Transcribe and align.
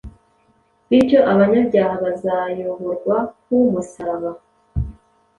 Bityo 0.87 1.19
abanyabyaha 1.31 1.95
bazayoborwa 2.05 3.17
ku 3.41 3.55
musaraba 3.73 4.31